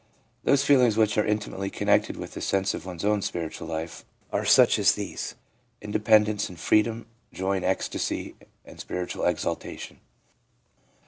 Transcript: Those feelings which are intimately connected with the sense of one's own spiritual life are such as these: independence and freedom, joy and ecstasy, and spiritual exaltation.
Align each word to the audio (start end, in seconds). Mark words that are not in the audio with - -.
Those 0.43 0.63
feelings 0.63 0.97
which 0.97 1.15
are 1.19 1.23
intimately 1.27 1.69
connected 1.69 2.17
with 2.17 2.33
the 2.33 2.41
sense 2.41 2.73
of 2.73 2.87
one's 2.87 3.05
own 3.05 3.21
spiritual 3.21 3.67
life 3.67 4.03
are 4.33 4.45
such 4.45 4.79
as 4.79 4.93
these: 4.93 5.35
independence 5.79 6.49
and 6.49 6.59
freedom, 6.59 7.05
joy 7.31 7.57
and 7.57 7.65
ecstasy, 7.65 8.33
and 8.65 8.79
spiritual 8.79 9.23
exaltation. 9.25 9.99